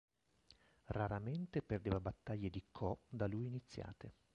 [0.85, 4.15] Raramente perdeva battaglie di ko da lui iniziate.